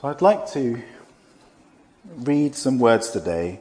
[0.00, 0.82] So I'd like to
[2.16, 3.60] read some words today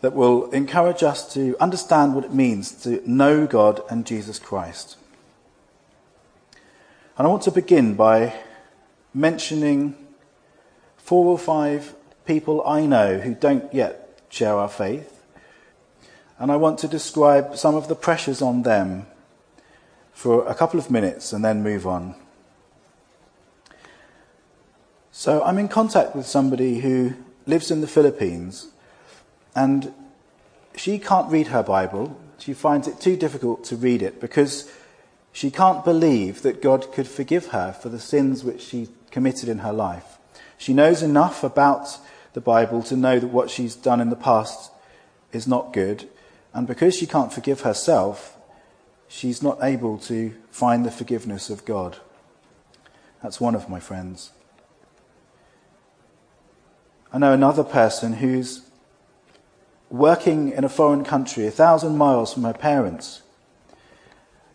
[0.00, 4.96] that will encourage us to understand what it means to know God and Jesus Christ.
[7.18, 8.32] And I want to begin by
[9.12, 9.96] mentioning
[10.98, 11.96] four or five
[12.26, 15.20] people I know who don't yet share our faith.
[16.38, 19.06] And I want to describe some of the pressures on them
[20.12, 22.14] for a couple of minutes and then move on.
[25.16, 27.14] So I'm in contact with somebody who
[27.46, 28.66] lives in the Philippines
[29.54, 29.94] and
[30.74, 32.20] she can't read her Bible.
[32.40, 34.68] She finds it too difficult to read it because
[35.32, 39.58] she can't believe that God could forgive her for the sins which she committed in
[39.58, 40.18] her life.
[40.58, 41.96] She knows enough about
[42.32, 44.72] the Bible to know that what she's done in the past
[45.32, 46.08] is not good.
[46.52, 48.36] And because she can't forgive herself,
[49.06, 51.98] she's not able to find the forgiveness of God.
[53.22, 54.32] That's one of my friends.
[57.14, 58.62] I know another person who's
[59.88, 63.22] working in a foreign country, a thousand miles from her parents.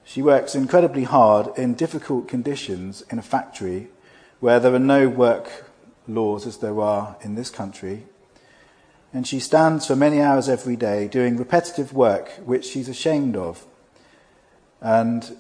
[0.04, 3.88] She works incredibly hard in difficult conditions in a factory
[4.42, 5.72] where there are no work
[6.06, 8.04] laws as there are in this country.
[9.14, 13.66] And she stands for many hours every day doing repetitive work which she's ashamed of.
[14.82, 15.38] And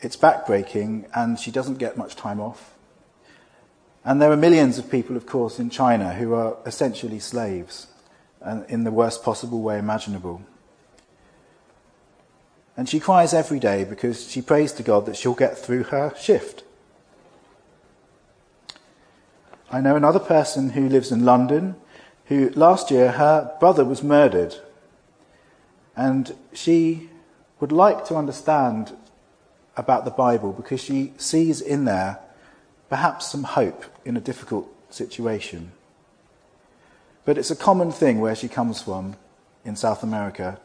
[0.00, 2.73] it's backbreaking, and she doesn't get much time off.
[4.04, 7.86] And there are millions of people, of course, in China who are essentially slaves
[8.40, 10.42] and in the worst possible way imaginable.
[12.76, 16.12] And she cries every day because she prays to God that she'll get through her
[16.18, 16.64] shift.
[19.70, 21.76] I know another person who lives in London
[22.26, 24.56] who last year her brother was murdered.
[25.96, 27.10] And she
[27.60, 28.96] would like to understand
[29.76, 32.18] about the Bible because she sees in there
[32.94, 35.72] perhaps some hope in a difficult situation.
[37.24, 39.16] But it's a common thing where she comes from
[39.64, 40.60] in South America,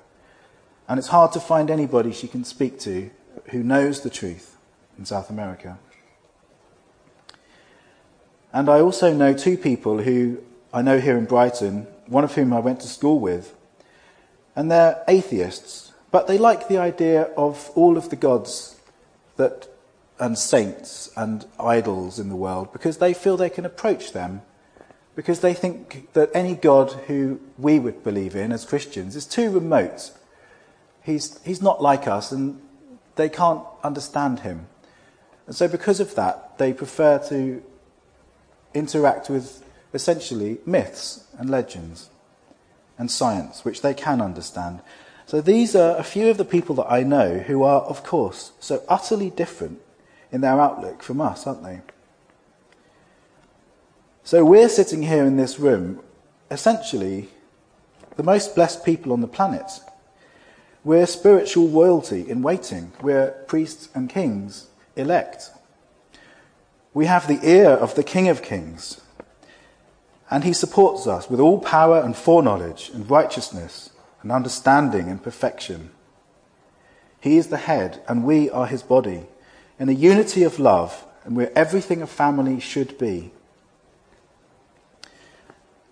[0.88, 3.10] and it's hard to find anybody she can speak to
[3.46, 4.58] who knows the truth
[4.96, 5.80] in South America.
[8.54, 10.38] And I also know two people who
[10.72, 13.56] I know here in Brighton, one of whom I went to school with,
[14.56, 18.76] and they're atheists, but they like the idea of all of the gods
[19.38, 19.68] that
[20.20, 24.42] and saints and idols in the world because they feel they can approach them
[25.16, 29.50] because they think that any God who we would believe in as Christians is too
[29.50, 30.12] remote.
[31.04, 32.62] He's, he's not like us and
[33.16, 34.68] they can't understand him.
[35.46, 37.62] And so, because of that, they prefer to
[38.74, 39.64] interact with
[39.94, 42.10] essentially myths and legends
[42.98, 44.80] and science, which they can understand.
[45.26, 48.52] So, these are a few of the people that I know who are, of course,
[48.60, 49.82] so utterly different
[50.32, 51.82] in their outlook from us, aren't they?
[54.24, 56.02] So we're sitting here in this room,
[56.52, 57.30] essentially
[58.16, 59.72] the most blessed people on the planet.
[60.84, 62.92] We're spiritual royalty in waiting.
[63.02, 65.52] We're priests and kings elect.
[66.94, 69.02] We have the ear of the King of Kings.
[70.30, 73.92] And he supports us with all power and foreknowledge and righteousness
[74.22, 75.92] and understanding and perfection.
[77.22, 79.28] He is the head, and we are his body
[79.80, 83.32] in a unity of love and where everything a family should be.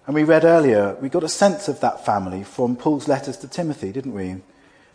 [0.05, 3.47] And we read earlier, we got a sense of that family from Paul's letters to
[3.47, 4.37] Timothy, didn't we?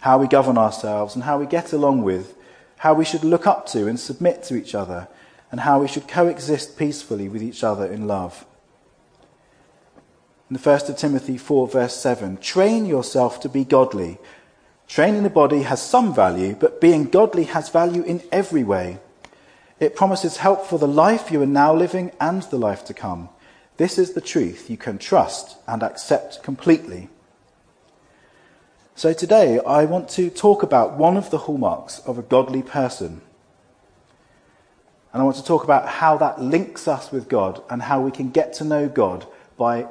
[0.01, 2.35] How we govern ourselves and how we get along with,
[2.79, 5.09] how we should look up to and submit to each other,
[5.51, 8.47] and how we should coexist peacefully with each other in love.
[10.49, 14.19] In the first of Timothy 4, verse 7, train yourself to be godly.
[14.93, 18.99] Training the body has some value, but being godly has value in every way.
[19.81, 23.31] It promises help for the life you are now living and the life to come.
[23.79, 27.09] This is the truth you can trust and accept completely.
[28.95, 33.23] So today I want to talk about one of the hallmarks of a godly person.
[35.15, 38.11] And I want to talk about how that links us with God and how we
[38.11, 39.27] can get to know God
[39.57, 39.87] by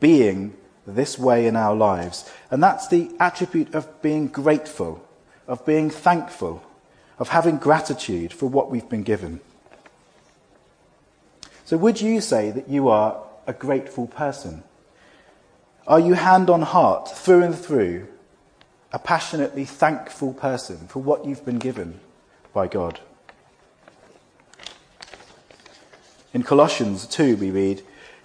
[0.00, 0.56] being
[0.86, 2.30] this way in our lives.
[2.50, 5.06] And that's the attribute of being grateful,
[5.46, 6.62] of being thankful,
[7.18, 9.40] of having gratitude for what we've been given.
[11.64, 14.64] So, would you say that you are a grateful person?
[15.86, 18.08] Are you hand on heart, through and through,
[18.92, 22.00] a passionately thankful person for what you've been given
[22.52, 23.00] by God?
[26.34, 27.82] In Colossians 2, we read,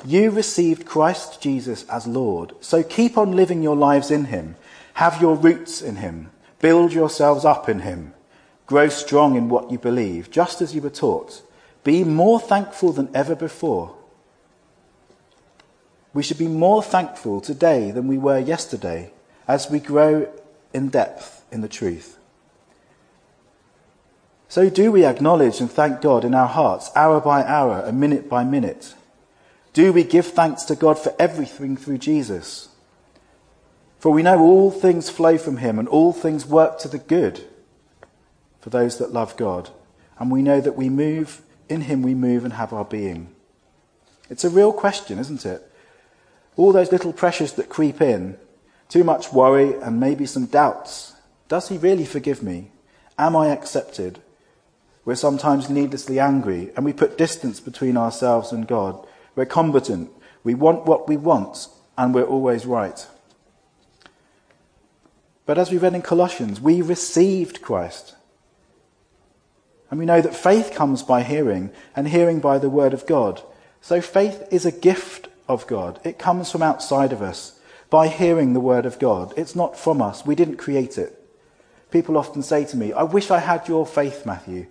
[0.07, 4.55] you received Christ Jesus as Lord, so keep on living your lives in Him.
[4.93, 6.31] Have your roots in Him.
[6.59, 8.13] Build yourselves up in Him.
[8.65, 11.41] Grow strong in what you believe, just as you were taught.
[11.83, 13.95] Be more thankful than ever before.
[16.13, 19.11] We should be more thankful today than we were yesterday
[19.47, 20.31] as we grow
[20.73, 22.17] in depth in the truth.
[24.49, 28.29] So, do we acknowledge and thank God in our hearts, hour by hour and minute
[28.29, 28.95] by minute?
[29.77, 32.69] Do we give thanks to God for everything through Jesus?
[33.99, 37.45] For we know all things flow from him and all things work to the good
[38.59, 39.69] for those that love God.
[40.17, 43.29] And we know that we move, in him we move and have our being.
[44.31, 45.71] It's a real question, isn't it?
[46.55, 48.35] All those little pressures that creep in,
[48.89, 51.13] too much worry and maybe some doubts.
[51.49, 52.71] Does he really forgive me?
[53.19, 54.23] Am I accepted?
[55.05, 59.05] We're sometimes needlessly angry and we put distance between ourselves and God.
[59.37, 60.09] We're competent.
[60.43, 63.05] We want what we want, and we're always right.
[65.45, 68.15] But as we read in Colossians, we received Christ.
[69.91, 73.43] And we know that faith comes by hearing, and hearing by the word of God.
[73.79, 75.99] So faith is a gift of God.
[76.03, 77.59] It comes from outside of us
[77.91, 79.35] by hearing the word of God.
[79.37, 80.25] It's not from us.
[80.25, 81.13] We didn't create it.
[81.91, 84.65] People often say to me, I wish I had your faith, Matthew.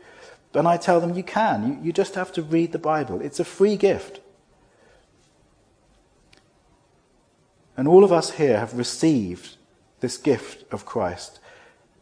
[0.55, 1.69] And I tell them, you can.
[1.69, 3.21] You, you just have to read the Bible.
[3.21, 4.23] It's a free gift.
[7.77, 9.57] And all of us here have received
[10.01, 11.41] this gift of Christ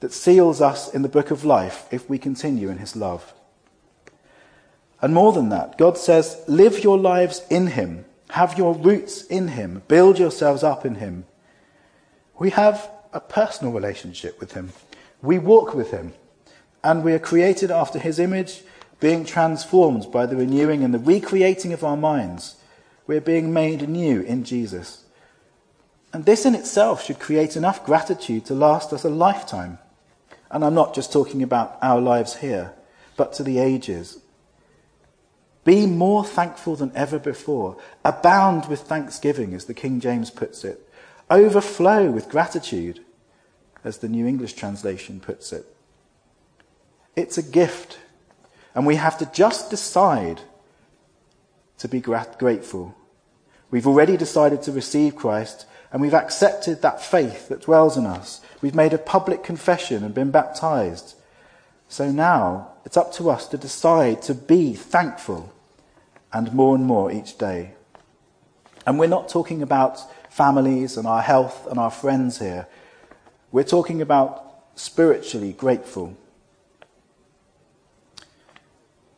[0.01, 3.33] that seals us in the book of life if we continue in his love.
[5.01, 9.49] And more than that, God says, live your lives in him, have your roots in
[9.49, 11.25] him, build yourselves up in him.
[12.39, 14.73] We have a personal relationship with him.
[15.23, 16.15] We walk with him,
[16.83, 18.63] and we are created after his image,
[19.01, 22.57] being transformed by the renewing and the recreating of our minds.
[23.07, 25.04] We're being made new in Jesus.
[26.15, 29.79] And this in itself should create enough gratitude to last us a lifetime.
[30.49, 32.73] And I'm not just talking about our lives here,
[33.17, 34.21] but to the ages.
[35.65, 37.77] Be more thankful than ever before.
[38.05, 40.89] Abound with thanksgiving, as the King James puts it.
[41.31, 43.01] Overflow with gratitude,
[43.83, 45.67] as the New English translation puts it.
[47.17, 47.99] It's a gift.
[48.73, 50.43] And we have to just decide
[51.79, 52.95] to be grateful.
[53.73, 58.41] We've already decided to receive Christ and we've accepted that faith that dwells in us.
[58.61, 61.15] We've made a public confession and been baptized.
[61.89, 65.55] So now it's up to us to decide to be thankful
[66.33, 67.75] and more and more each day.
[68.85, 70.01] And we're not talking about
[70.33, 72.67] families and our health and our friends here.
[73.53, 76.17] We're talking about spiritually grateful.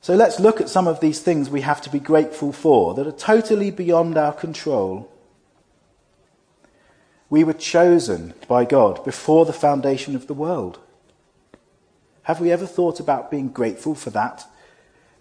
[0.02, 3.06] So let's look at some of these things we have to be grateful for that
[3.06, 5.10] are totally beyond our control
[7.28, 10.78] we were chosen by God before the foundation of the world.
[12.22, 14.44] Have we ever thought about being grateful for that?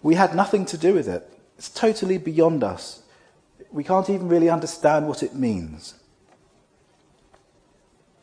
[0.02, 1.28] We had nothing to do with it.
[1.58, 3.02] It's totally beyond us.
[3.72, 5.94] We can't even really understand what it means.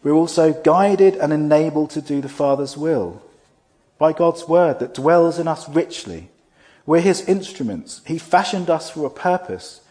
[0.02, 3.22] We're also guided and enabled to do the Father's will
[3.98, 6.30] by God's word that dwells in us richly.
[6.86, 8.02] We're his instruments.
[8.06, 9.82] He fashioned us for a purpose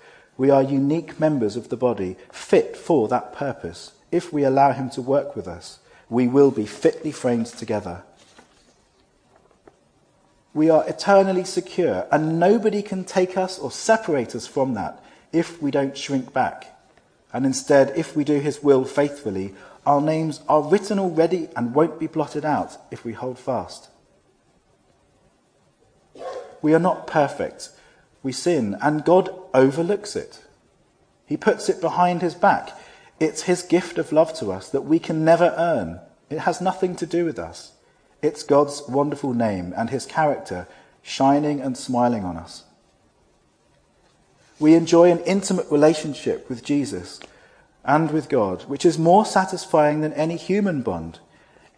[0.43, 3.93] we are unique members of the body, fit for that purpose.
[4.11, 5.79] If we allow Him to work with us,
[6.11, 8.03] we will be fitly framed together.
[10.53, 15.01] We are eternally secure, and nobody can take us or separate us from that
[15.33, 16.77] if we don't shrink back.
[17.33, 19.55] And instead, if we do His will faithfully,
[19.87, 23.91] our names are written already and won't be blotted out if we hold fast.
[26.61, 27.69] We are not perfect,
[28.23, 30.45] we sin, and God overlooks it.
[31.27, 32.79] He puts it behind his back.
[33.19, 36.01] It's his gift of love to us that we can never earn.
[36.31, 37.73] It has nothing to do with us.
[38.21, 40.69] It's God's wonderful name and his character
[41.03, 42.65] shining and smiling on us.
[44.61, 47.19] We enjoy an intimate relationship with Jesus
[47.85, 51.19] and with God, which is more satisfying than any human bond.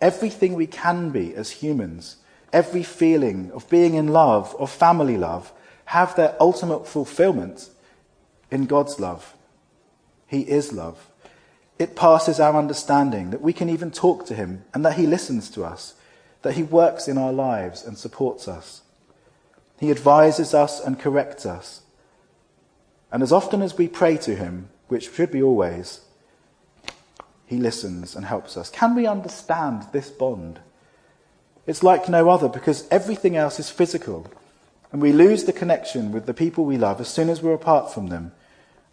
[0.01, 2.17] Everything we can be as humans,
[2.53, 5.51] every feeling of being in love, of family love,
[5.87, 7.71] have their ultimate fulfillment
[8.51, 9.35] in God's love.
[10.27, 11.09] He is love.
[11.79, 15.51] It passes our understanding that we can even talk to Him and that He listens
[15.51, 15.95] to us,
[16.43, 18.83] that He works in our lives and supports us.
[19.79, 21.83] He advises us and corrects us.
[23.11, 26.01] And as often as we pray to Him, which should be always,
[27.47, 28.71] He listens and helps us.
[28.71, 30.61] Can we understand this bond?
[31.67, 34.31] It's like no other because everything else is physical.
[34.95, 37.93] And we lose the connection with the people we love as soon as we're apart
[37.93, 38.31] from them.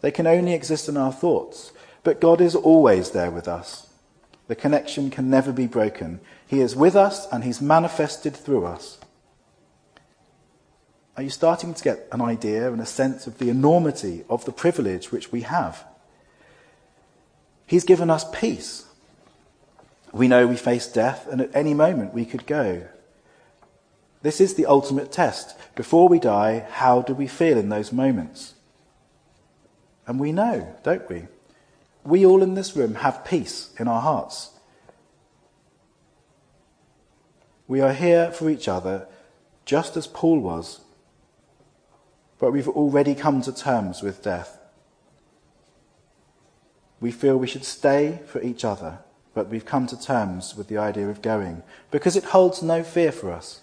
[0.00, 1.70] They can only exist in our thoughts.
[2.02, 3.86] But God is always there with us.
[4.48, 6.18] The connection can never be broken.
[6.44, 8.98] He is with us and He's manifested through us.
[11.16, 14.50] Are you starting to get an idea and a sense of the enormity of the
[14.50, 15.84] privilege which we have?
[17.64, 18.86] He's given us peace.
[20.10, 22.88] We know we face death, and at any moment we could go.
[24.22, 25.56] This is the ultimate test.
[25.74, 28.54] Before we die, how do we feel in those moments?
[30.06, 31.26] And we know, don't we?
[32.04, 34.50] We all in this room have peace in our hearts.
[37.68, 39.06] We are here for each other,
[39.64, 40.80] just as Paul was,
[42.38, 44.58] but we've already come to terms with death.
[47.00, 48.98] We feel we should stay for each other,
[49.32, 53.10] but we've come to terms with the idea of going because it holds no fear
[53.10, 53.60] for us.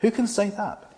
[0.00, 0.90] Who can say that?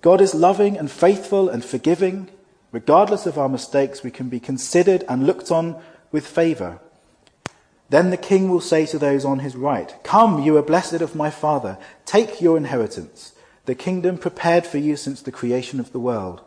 [0.00, 2.28] God is loving and faithful and forgiving.
[2.72, 6.80] Regardless of our mistakes, we can be considered and looked on with favour.
[7.90, 11.16] Then the king will say to those on his right, Come, you are blessed of
[11.16, 13.32] my father, take your inheritance,
[13.66, 16.40] the kingdom prepared for you since the creation of the world.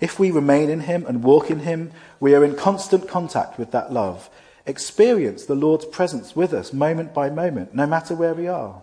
[0.00, 3.70] If we remain in him and walk in him, we are in constant contact with
[3.70, 4.28] that love
[4.66, 8.82] experience the Lord's presence with us moment by moment, no matter where we are.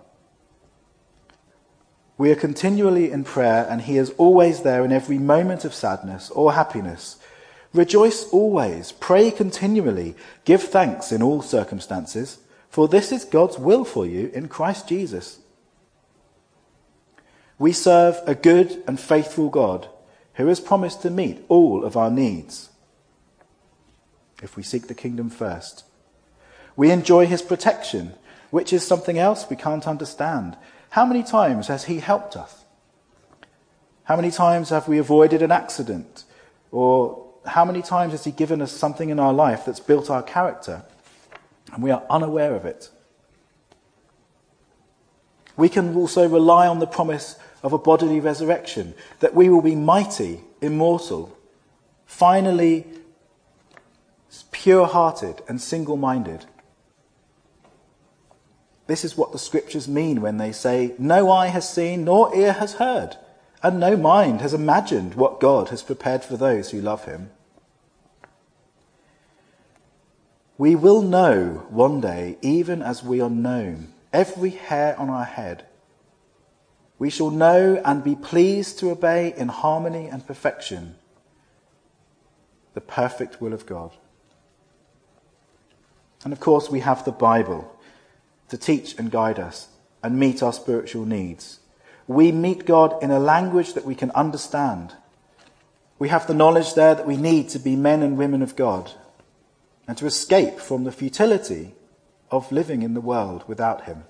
[2.17, 6.31] We are continually in prayer, and He is always there in every moment of sadness
[6.31, 7.17] or happiness.
[7.74, 14.05] Rejoice always, pray continually, give thanks in all circumstances, for this is God's will for
[14.05, 15.39] you in Christ Jesus.
[17.60, 19.88] We serve a good and faithful God
[20.36, 22.69] who has promised to meet all of our needs
[24.41, 25.84] if we seek the kingdom first.
[26.75, 28.13] We enjoy his protection,
[28.51, 30.58] which is something else we can't understand.
[30.91, 32.65] How many times has he helped us?
[34.03, 36.24] How many times have we avoided an accident?
[36.72, 40.24] Or how many times has he given us something in our life that's built our
[40.24, 40.84] character
[41.74, 42.89] and we are unaware of it?
[45.58, 49.75] We can also rely on the promise of a bodily resurrection, that we will be
[49.75, 51.36] mighty, immortal,
[52.06, 52.86] finally
[54.68, 56.44] pure hearted and single minded.
[58.88, 62.52] This is what the scriptures mean when they say, No eye has seen, nor ear
[62.52, 63.16] has heard,
[63.64, 67.30] and no mind has imagined what God has prepared for those who love him.
[70.58, 75.66] We will know one day, even as we are known, every hair on our head.
[77.00, 80.96] We shall know and be pleased to obey in harmony and perfection
[82.74, 83.96] the perfect will of God.
[86.24, 87.74] And of course, we have the Bible
[88.50, 89.68] to teach and guide us
[90.04, 91.60] and meet our spiritual needs.
[92.08, 94.94] We meet God in a language that we can understand.
[96.00, 98.92] We have the knowledge there that we need to be men and women of God
[99.88, 101.74] and to escape from the futility
[102.32, 104.04] of living in the world without Him.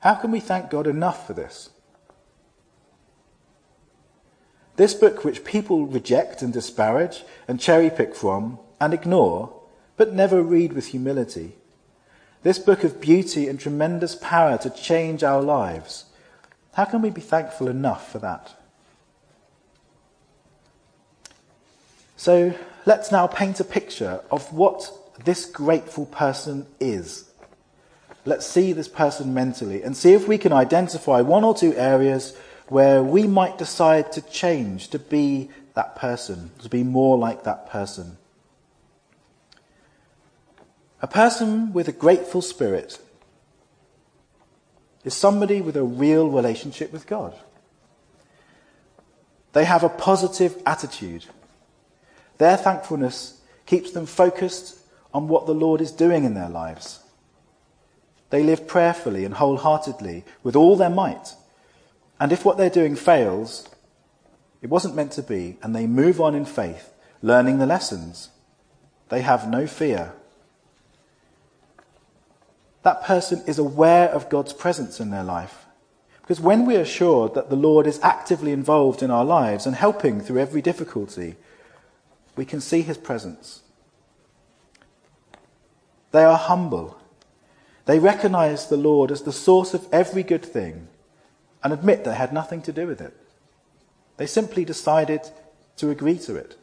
[0.00, 1.70] How can we thank God enough for this?
[4.76, 9.52] This book, which people reject and disparage and cherry pick from and ignore,
[9.96, 11.52] but never read with humility.
[12.42, 16.06] This book of beauty and tremendous power to change our lives.
[16.72, 18.54] How can we be thankful enough for that?
[22.16, 22.54] So
[22.86, 24.90] let's now paint a picture of what
[25.24, 27.28] this grateful person is.
[28.24, 32.36] Let's see this person mentally and see if we can identify one or two areas
[32.68, 37.68] where we might decide to change, to be that person, to be more like that
[37.70, 38.16] person.
[41.00, 42.98] A person with a grateful spirit
[45.04, 47.34] is somebody with a real relationship with God.
[49.52, 51.26] They have a positive attitude.
[52.38, 54.78] Their thankfulness keeps them focused
[55.12, 57.00] on what the Lord is doing in their lives.
[58.30, 61.34] They live prayerfully and wholeheartedly with all their might
[62.22, 63.68] and if what they're doing fails,
[64.60, 68.28] it wasn't meant to be, and they move on in faith, learning the lessons.
[69.08, 70.12] They have no fear.
[72.84, 75.66] That person is aware of God's presence in their life.
[76.20, 79.74] Because when we are assured that the Lord is actively involved in our lives and
[79.74, 81.34] helping through every difficulty,
[82.36, 83.62] we can see his presence.
[86.12, 87.00] They are humble.
[87.86, 90.86] They recognize the Lord as the source of every good thing
[91.62, 93.16] and admit they had nothing to do with it.
[94.16, 95.20] They simply decided
[95.76, 96.56] to agree to it.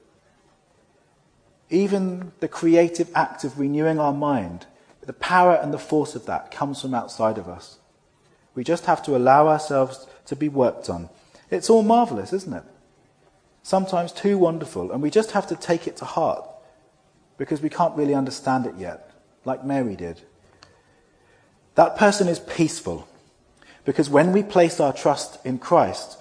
[1.69, 4.65] Even the creative act of renewing our mind,
[5.01, 7.79] the power and the force of that comes from outside of us.
[8.55, 11.09] We just have to allow ourselves to be worked on.
[11.49, 12.63] It's all marvelous, isn't it?
[13.63, 16.47] Sometimes too wonderful, and we just have to take it to heart
[17.37, 19.11] because we can't really understand it yet,
[19.45, 20.21] like Mary did.
[21.75, 23.07] That person is peaceful.
[23.85, 26.17] Because when we place our trust in Christ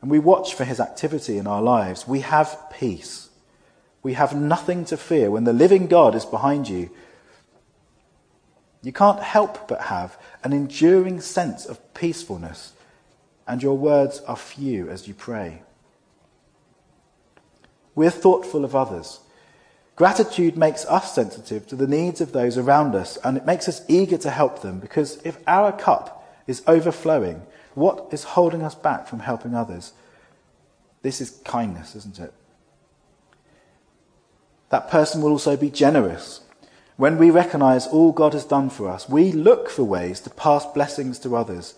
[0.00, 3.30] and we watch for his activity in our lives, we have peace.
[4.02, 6.90] We have nothing to fear when the living God is behind you.
[8.82, 12.72] You can't help but have an enduring sense of peacefulness,
[13.46, 15.62] and your words are few as you pray.
[17.94, 19.20] We're thoughtful of others.
[19.94, 23.82] Gratitude makes us sensitive to the needs of those around us, and it makes us
[23.86, 27.42] eager to help them because if our cup is overflowing,
[27.74, 29.92] what is holding us back from helping others?
[31.02, 32.32] This is kindness, isn't it?
[34.70, 36.40] That person will also be generous.
[36.96, 40.64] When we recognize all God has done for us, we look for ways to pass
[40.66, 41.74] blessings to others.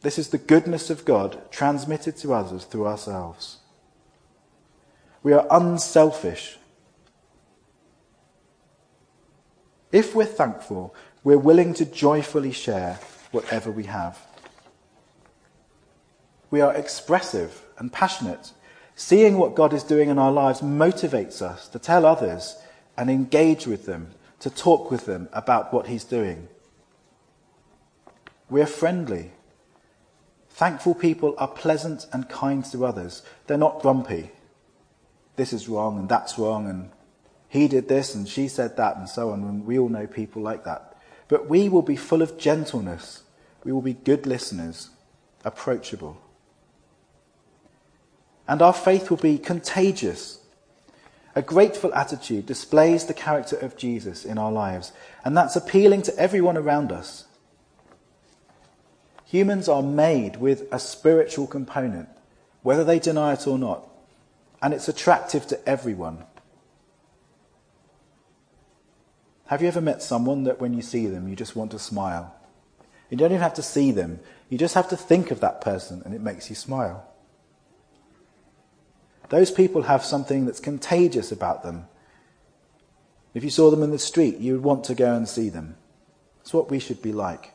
[0.00, 3.58] This is the goodness of God transmitted to others through ourselves.
[5.22, 6.56] We are unselfish.
[9.90, 10.94] If we're thankful,
[11.24, 12.98] we're willing to joyfully share
[13.30, 14.18] whatever we have.
[16.50, 18.52] We are expressive and passionate.
[18.94, 22.56] Seeing what God is doing in our lives motivates us to tell others
[22.96, 26.48] and engage with them, to talk with them about what He's doing.
[28.48, 29.32] We're friendly.
[30.48, 33.22] Thankful people are pleasant and kind to others.
[33.46, 34.32] They're not grumpy
[35.38, 36.90] this is wrong and that's wrong and
[37.48, 39.42] he did this and she said that and so on.
[39.42, 40.87] And we all know people like that.
[41.28, 43.22] But we will be full of gentleness.
[43.64, 44.90] We will be good listeners,
[45.44, 46.20] approachable.
[48.46, 50.40] And our faith will be contagious.
[51.34, 54.92] A grateful attitude displays the character of Jesus in our lives,
[55.24, 57.26] and that's appealing to everyone around us.
[59.26, 62.08] Humans are made with a spiritual component,
[62.62, 63.88] whether they deny it or not
[64.60, 66.24] and it's attractive to everyone.
[69.48, 72.34] Have you ever met someone that when you see them, you just want to smile?
[73.10, 76.02] You don't even have to see them, you just have to think of that person
[76.04, 77.06] and it makes you smile.
[79.28, 81.86] Those people have something that's contagious about them.
[83.34, 85.76] If you saw them in the street, you would want to go and see them.
[86.38, 87.52] That's what we should be like.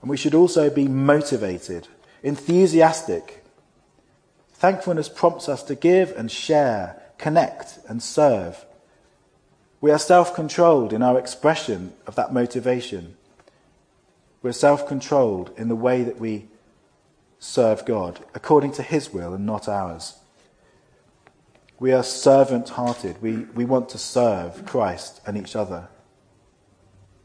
[0.00, 1.88] And we should also be motivated,
[2.22, 3.42] enthusiastic,
[4.62, 8.64] Thankfulness prompts us to give and share, connect and serve.
[9.82, 13.16] We are self controlled in our expression of that motivation.
[14.40, 16.46] We're self controlled in the way that we
[17.40, 20.18] serve God, according to His will and not ours.
[21.80, 23.20] We are servant hearted.
[23.20, 25.88] We, we want to serve Christ and each other.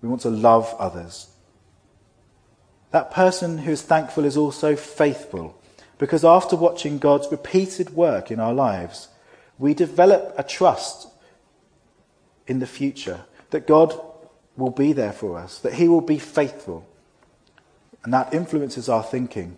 [0.02, 1.30] We want to love others.
[2.90, 5.62] That person who is thankful is also faithful
[6.00, 9.10] because after watching God's repeated work in our lives,
[9.60, 11.08] we develop a trust
[12.48, 14.00] in the future that God
[14.56, 16.88] will be there for us, that He will be faithful.
[18.04, 19.58] And that influences our thinking.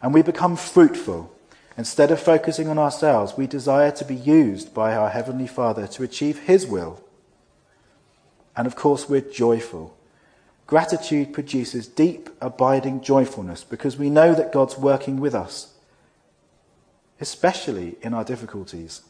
[0.00, 1.34] And we become fruitful.
[1.76, 6.02] Instead of focusing on ourselves, we desire to be used by our Heavenly Father to
[6.02, 7.02] achieve His will.
[8.56, 9.96] And of course, we're joyful.
[10.66, 15.72] Gratitude produces deep, abiding joyfulness because we know that God's working with us
[17.22, 19.02] especially in our difficulties.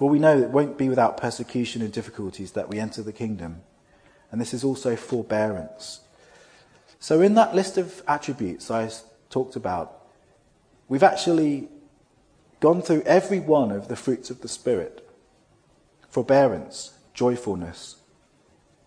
[0.00, 3.60] For we know it won't be without persecution and difficulties that we enter the kingdom.
[4.32, 6.00] And this is also forbearance.
[6.98, 8.88] So, in that list of attributes I
[9.28, 10.06] talked about,
[10.88, 11.68] we've actually
[12.60, 15.06] gone through every one of the fruits of the Spirit
[16.08, 17.96] forbearance, joyfulness,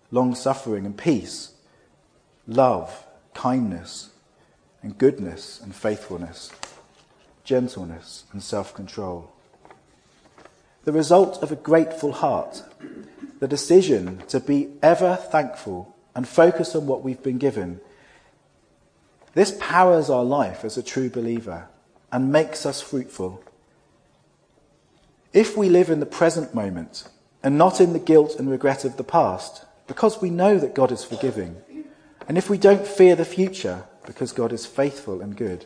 [0.10, 1.54] long suffering and peace,
[2.48, 4.10] love, kindness,
[4.82, 6.52] and goodness and faithfulness
[7.44, 9.33] gentleness, and self control.
[10.84, 12.64] The result of a grateful heart,
[13.40, 17.80] the decision to be ever thankful and focus on what we've been given,
[19.34, 21.68] this powers our life as a true believer
[22.12, 23.44] and makes us fruitful.
[25.32, 27.08] If we live in the present moment
[27.42, 30.92] and not in the guilt and regret of the past, because we know that God
[30.92, 31.58] is forgiving,
[32.28, 35.66] and if we don't fear the future because God is faithful and good,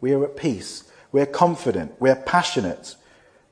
[0.00, 1.92] we are at peace we're confident.
[2.00, 2.96] We're passionate.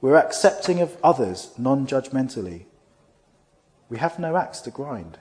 [0.01, 2.65] We're accepting of others non judgmentally.
[3.89, 5.19] We have no axe to grind.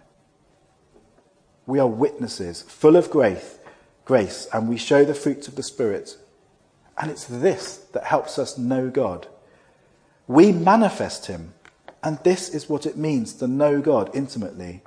[1.65, 3.59] We are witnesses, full of grace,
[4.05, 6.17] grace, and we show the fruits of the Spirit.
[6.97, 9.27] And it's this that helps us know God.
[10.27, 11.53] We manifest Him,
[12.03, 14.81] and this is what it means to know God intimately.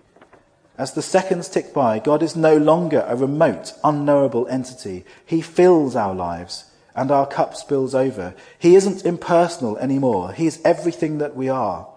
[0.79, 5.05] As the seconds tick by, God is no longer a remote, unknowable entity.
[5.27, 8.35] He fills our lives and our cup spills over.
[8.59, 10.33] He isn't impersonal anymore.
[10.33, 11.89] He's everything that we are.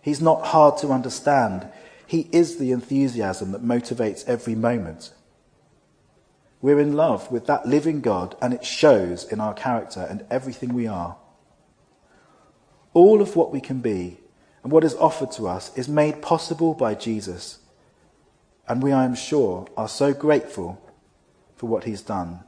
[0.00, 1.68] He's not hard to understand.
[2.06, 5.12] He is the enthusiasm that motivates every moment.
[6.62, 10.72] We're in love with that living God, and it shows in our character and everything
[10.72, 11.16] we are.
[12.94, 14.18] All of what we can be
[14.62, 17.58] and what is offered to us is made possible by Jesus.
[18.66, 20.82] And we, I am sure, are so grateful
[21.56, 22.40] for what he's done,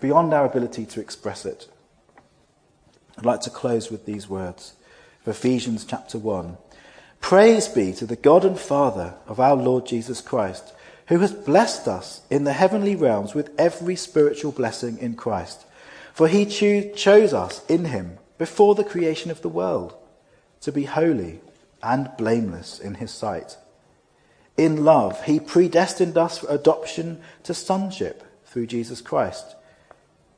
[0.00, 1.68] beyond our ability to express it.
[3.18, 4.74] I'd like to close with these words
[5.22, 6.58] of Ephesians chapter 1.
[7.20, 10.72] Praise be to the God and Father of our Lord Jesus Christ,
[11.08, 15.64] who has blessed us in the heavenly realms with every spiritual blessing in Christ.
[16.12, 19.94] For he cho- chose us in him before the creation of the world
[20.60, 21.40] to be holy
[21.82, 23.56] and blameless in his sight.
[24.56, 29.54] In love, he predestined us for adoption to sonship through Jesus Christ,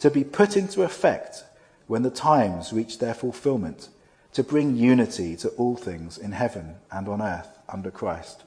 [0.00, 1.44] to be put into effect
[1.86, 3.88] when the times reach their fulfillment,
[4.32, 8.44] to bring unity to all things in heaven and on earth under Christ.